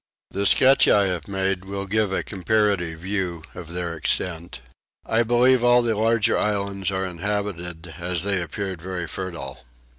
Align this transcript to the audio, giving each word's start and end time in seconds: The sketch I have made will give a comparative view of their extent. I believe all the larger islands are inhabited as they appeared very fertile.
The 0.31 0.47
sketch 0.47 0.87
I 0.87 1.05
have 1.09 1.27
made 1.27 1.63
will 1.65 1.85
give 1.85 2.11
a 2.11 2.23
comparative 2.23 3.01
view 3.01 3.43
of 3.53 3.71
their 3.71 3.93
extent. 3.93 4.59
I 5.05 5.21
believe 5.21 5.63
all 5.63 5.83
the 5.83 5.95
larger 5.95 6.35
islands 6.39 6.89
are 6.89 7.05
inhabited 7.05 7.93
as 7.99 8.23
they 8.23 8.41
appeared 8.41 8.81
very 8.81 9.05
fertile. 9.05 9.63